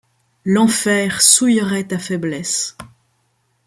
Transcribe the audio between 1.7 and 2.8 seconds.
ta faiblesse.